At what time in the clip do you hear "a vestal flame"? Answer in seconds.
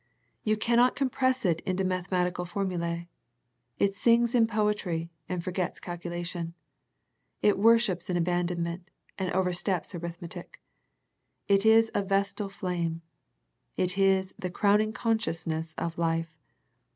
11.93-13.03